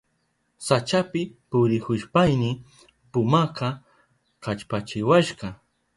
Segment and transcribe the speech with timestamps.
[0.67, 2.49] Sachapi purihushpayni
[3.11, 3.67] pumaka
[4.43, 5.47] kallpachiwashka.